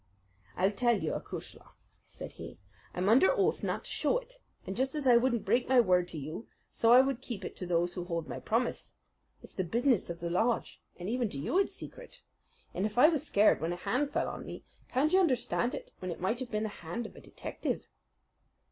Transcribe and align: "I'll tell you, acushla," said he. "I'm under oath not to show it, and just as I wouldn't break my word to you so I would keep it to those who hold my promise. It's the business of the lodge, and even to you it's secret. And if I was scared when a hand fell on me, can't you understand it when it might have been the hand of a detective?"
"I'll 0.57 0.71
tell 0.71 0.99
you, 0.99 1.11
acushla," 1.13 1.73
said 2.07 2.31
he. 2.31 2.57
"I'm 2.95 3.07
under 3.07 3.31
oath 3.31 3.63
not 3.63 3.83
to 3.85 3.91
show 3.91 4.17
it, 4.17 4.39
and 4.65 4.75
just 4.75 4.95
as 4.95 5.05
I 5.05 5.15
wouldn't 5.15 5.45
break 5.45 5.69
my 5.69 5.79
word 5.79 6.07
to 6.07 6.17
you 6.17 6.47
so 6.71 6.91
I 6.91 7.01
would 7.01 7.21
keep 7.21 7.45
it 7.45 7.55
to 7.57 7.67
those 7.67 7.93
who 7.93 8.05
hold 8.05 8.27
my 8.27 8.39
promise. 8.39 8.95
It's 9.43 9.53
the 9.53 9.63
business 9.63 10.09
of 10.09 10.19
the 10.19 10.31
lodge, 10.31 10.81
and 10.97 11.07
even 11.07 11.29
to 11.29 11.37
you 11.37 11.59
it's 11.59 11.75
secret. 11.75 12.23
And 12.73 12.87
if 12.87 12.97
I 12.97 13.09
was 13.09 13.21
scared 13.21 13.61
when 13.61 13.73
a 13.73 13.75
hand 13.75 14.09
fell 14.09 14.27
on 14.27 14.43
me, 14.43 14.63
can't 14.89 15.13
you 15.13 15.19
understand 15.19 15.75
it 15.75 15.91
when 15.99 16.09
it 16.09 16.19
might 16.19 16.39
have 16.39 16.49
been 16.49 16.63
the 16.63 16.69
hand 16.81 17.05
of 17.05 17.15
a 17.15 17.21
detective?" 17.21 17.87